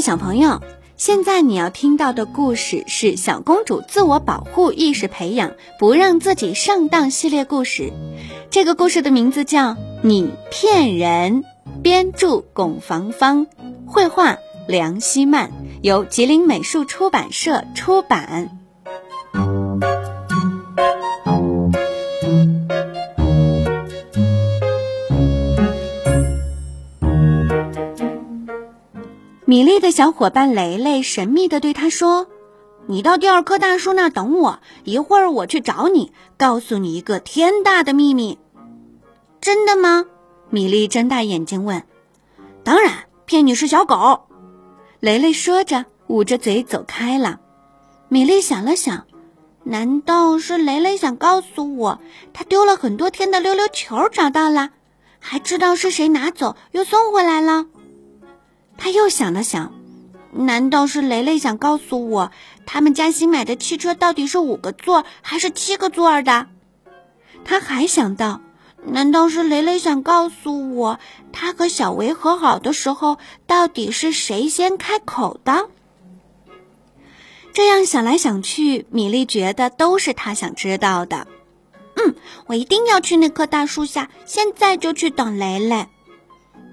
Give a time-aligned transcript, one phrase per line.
[0.00, 0.60] 小朋友，
[0.96, 7.92] 现在你要听到的故事是小公主自我保护意识培养，不让自己上当系列故事。
[8.50, 9.70] 这个故事的名字叫
[10.02, 11.42] 《你骗人》，
[11.82, 13.46] 编著巩芳芳，
[13.86, 14.38] 绘画
[14.68, 15.50] 梁希曼，
[15.82, 18.63] 由吉林美术出版社出版。
[29.46, 32.28] 米粒的小伙伴雷雷神秘地对他说
[32.88, 38.38] ：“你到第二棵大树那等我，一会儿我去找你，告诉你一个天大的秘密。
[39.42, 40.06] ”“真的吗？”
[40.48, 41.82] 米粒睁大眼睛问。
[42.64, 44.22] “当然，骗你是小狗。”
[45.00, 47.40] 雷雷说着，捂着嘴走开了。
[48.08, 49.04] 米粒想了想，
[49.62, 52.00] 难道是雷雷想告诉我，
[52.32, 54.70] 他丢了很多天的溜溜球找到了，
[55.20, 57.66] 还知道是谁拿走又送回来了？
[58.76, 59.72] 他又想了想，
[60.32, 62.30] 难道是雷雷想告诉我，
[62.66, 66.48] 他们家新买的汽车到底是五个座还是七个座的？
[67.44, 68.40] 他还想到，
[68.84, 70.98] 难道是雷雷想告诉我，
[71.32, 75.68] 他和小维和好的时候，到底是谁先开口的？
[77.52, 81.28] 这样想来想去，米莉觉得都是他想知道的。
[81.96, 85.86] 嗯，我一定要去那棵大树下，现在就去等雷雷。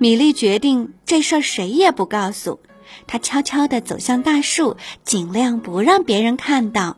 [0.02, 2.60] 米莉决定这事儿谁也不告诉。
[3.06, 6.98] 她悄悄地走向大树，尽量不让别人看到。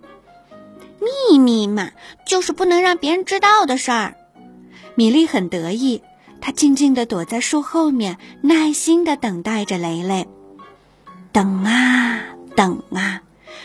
[1.28, 1.92] 秘密嘛，
[2.26, 4.16] 就是不能让别人知道的事儿。
[4.96, 6.02] 米莉很得意，
[6.40, 10.26] 她静静地躲在树后面，耐心地等待着雷雷。
[11.34, 12.24] 等啊
[12.56, 13.22] 等啊，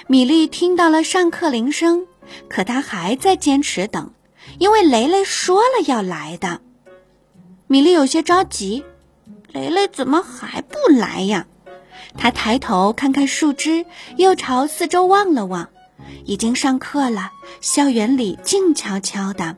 [0.08, 2.08] 米莉听到了上课铃声，
[2.48, 4.10] 可她还在坚持等，
[4.58, 6.60] 因为雷雷说了要来的。
[7.68, 8.82] 米莉有些着急。
[9.58, 11.46] 雷雷怎么还不来呀？
[12.16, 13.84] 他抬头看看树枝，
[14.16, 15.68] 又朝四周望了望。
[16.24, 19.56] 已经上课了，校园里静悄悄的。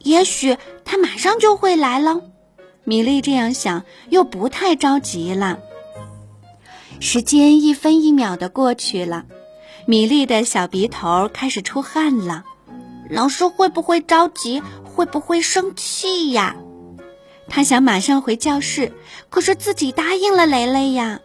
[0.00, 2.20] 也许他马上就会来了。
[2.82, 5.60] 米莉这样想，又不太着急了。
[6.98, 9.26] 时间一分一秒的过去了，
[9.86, 12.44] 米莉的小鼻头开始出汗了。
[13.08, 14.60] 老师会不会着急？
[14.84, 16.56] 会不会生气呀？
[17.48, 18.92] 他想马上回教室，
[19.30, 21.20] 可是自己答应了雷雷呀。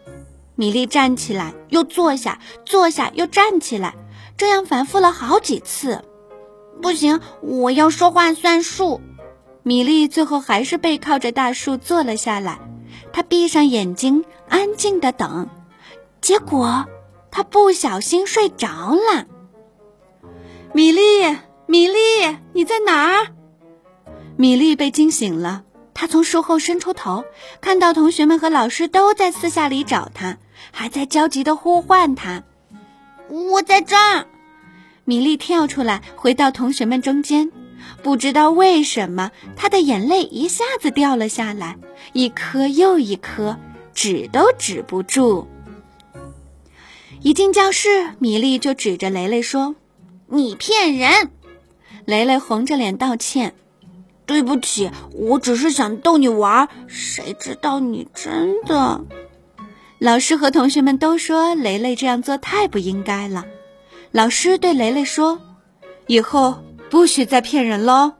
[0.56, 3.94] 米莉站起来，又坐下，坐下又站起来，
[4.36, 6.04] 这样反复了好几次。
[6.80, 9.00] 不行，我要说话算数。
[9.62, 12.60] 米莉最后还是背靠着大树坐了下来。
[13.12, 15.48] 她闭上眼睛，安静的等。
[16.20, 16.86] 结果，
[17.30, 19.26] 她不小心睡着了。
[20.72, 21.00] 米莉，
[21.66, 21.94] 米莉，
[22.52, 23.28] 你在哪儿？
[24.36, 25.64] 米莉被惊醒了。
[25.94, 27.24] 他从树后伸出头，
[27.60, 30.36] 看到同学们和老师都在四下里找他，
[30.72, 32.42] 还在焦急地呼唤他。
[33.28, 34.26] 我在这儿，
[35.04, 37.50] 米莉跳出来，回到同学们中间。
[38.02, 41.76] 不知道为什么，她的眼泪一下子掉了下来，
[42.12, 43.56] 一颗又一颗，
[43.94, 45.46] 止都止不住。
[47.22, 49.74] 一进教室，米莉就指着雷雷说
[50.28, 51.30] ：“你骗人！”
[52.04, 53.54] 雷雷红着脸道歉。
[54.26, 59.00] 对不起，我只是想逗你玩，谁知道你真的。
[59.98, 63.44] 老师和同学们都说雷雷这样做太不应该了。
[64.10, 65.40] 老师对雷雷说
[66.06, 68.12] ：“以后不许再骗人喽。”